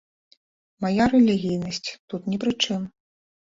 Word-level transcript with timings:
Мая 0.85 1.05
рэлігійнасць 1.13 1.83
тут 2.09 2.21
не 2.33 2.37
пры 2.45 2.59
чым. 2.65 2.93